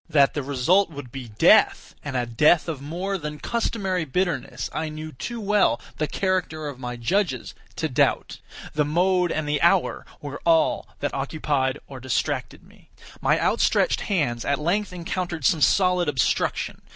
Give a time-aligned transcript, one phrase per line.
[0.09, 4.89] That the result would be death, and a death of more than customary bitterness, I
[4.89, 8.39] knew too well the character of my judges to doubt.
[8.73, 12.89] The mode and the hour were all that occupied or distracted me.
[13.21, 16.81] My outstretched hands at length encountered some solid obstruction.